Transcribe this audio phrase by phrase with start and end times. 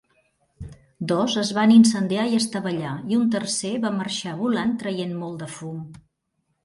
[1.11, 5.51] Dos es van incendiar i estavellar, i un tercer va marxar volant traient molt de
[5.59, 5.89] fum.